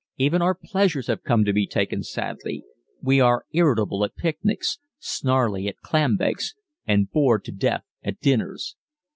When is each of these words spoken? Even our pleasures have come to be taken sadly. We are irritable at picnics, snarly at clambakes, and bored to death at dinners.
Even 0.17 0.41
our 0.41 0.55
pleasures 0.55 1.05
have 1.05 1.21
come 1.21 1.45
to 1.45 1.53
be 1.53 1.67
taken 1.67 2.01
sadly. 2.01 2.63
We 3.03 3.19
are 3.19 3.45
irritable 3.51 4.03
at 4.03 4.15
picnics, 4.15 4.79
snarly 4.97 5.67
at 5.67 5.81
clambakes, 5.85 6.55
and 6.87 7.11
bored 7.11 7.43
to 7.45 7.51
death 7.51 7.83
at 8.03 8.19
dinners. 8.19 8.75